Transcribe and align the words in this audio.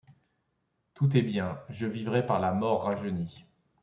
Tout 0.95 1.15
est 1.15 1.21
bien. 1.21 1.59
Je 1.69 1.85
vivrai 1.85 2.25
par 2.25 2.39
la 2.39 2.53
mort 2.53 2.81
rajeuni. 2.85 3.45